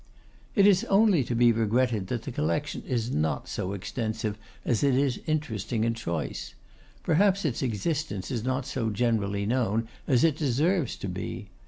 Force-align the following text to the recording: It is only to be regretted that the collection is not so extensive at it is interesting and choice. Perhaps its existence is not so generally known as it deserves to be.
It 0.55 0.65
is 0.65 0.83
only 0.85 1.23
to 1.25 1.35
be 1.35 1.51
regretted 1.51 2.07
that 2.07 2.23
the 2.23 2.31
collection 2.31 2.81
is 2.87 3.11
not 3.11 3.47
so 3.47 3.73
extensive 3.73 4.35
at 4.65 4.83
it 4.83 4.95
is 4.95 5.19
interesting 5.27 5.85
and 5.85 5.95
choice. 5.95 6.55
Perhaps 7.03 7.45
its 7.45 7.61
existence 7.61 8.31
is 8.31 8.43
not 8.43 8.65
so 8.65 8.89
generally 8.89 9.45
known 9.45 9.87
as 10.07 10.23
it 10.23 10.37
deserves 10.37 10.95
to 10.95 11.07
be. 11.07 11.51